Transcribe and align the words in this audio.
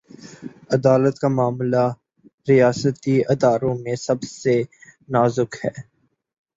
عدالت 0.71 1.15
کامعاملہ، 1.19 1.85
ریاستی 2.49 3.15
اداروں 3.29 3.75
میں 3.77 3.95
سب 3.97 4.19
سے 4.33 4.55
نازک 5.09 5.55
ہے۔ 5.65 5.73